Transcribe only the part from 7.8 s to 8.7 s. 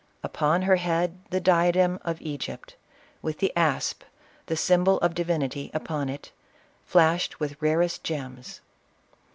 gems.